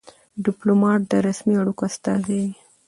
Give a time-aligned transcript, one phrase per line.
[0.45, 2.53] ډيپلومات د رسمي اړیکو استازی وي.